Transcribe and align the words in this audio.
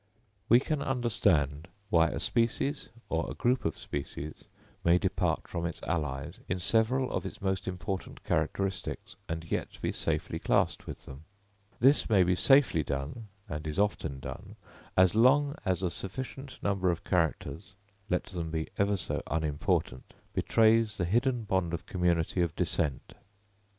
We 0.49 0.59
can 0.59 0.81
understand 0.81 1.67
why 1.91 2.07
a 2.07 2.19
species 2.19 2.89
or 3.07 3.29
a 3.29 3.35
group 3.35 3.65
of 3.65 3.77
species 3.77 4.45
may 4.83 4.97
depart 4.97 5.47
from 5.47 5.67
its 5.67 5.79
allies, 5.83 6.39
in 6.49 6.57
several 6.57 7.11
of 7.11 7.23
its 7.23 7.39
most 7.39 7.67
important 7.67 8.23
characteristics, 8.23 9.15
and 9.29 9.43
yet 9.51 9.79
be 9.79 9.91
safely 9.91 10.39
classed 10.39 10.87
with 10.87 11.05
them. 11.05 11.25
This 11.79 12.09
may 12.09 12.23
be 12.23 12.33
safely 12.33 12.81
done, 12.81 13.27
and 13.47 13.67
is 13.67 13.77
often 13.77 14.19
done, 14.19 14.55
as 14.97 15.13
long 15.13 15.53
as 15.65 15.83
a 15.83 15.91
sufficient 15.91 16.57
number 16.63 16.89
of 16.89 17.03
characters, 17.03 17.75
let 18.09 18.23
them 18.23 18.49
be 18.49 18.69
ever 18.79 18.97
so 18.97 19.21
unimportant, 19.29 20.15
betrays 20.33 20.97
the 20.97 21.05
hidden 21.05 21.43
bond 21.43 21.75
of 21.75 21.85
community 21.85 22.41
of 22.41 22.55
descent. 22.55 23.13